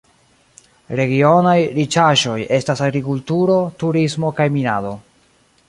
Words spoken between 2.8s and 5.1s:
agrikulturo, turismo kaj minado.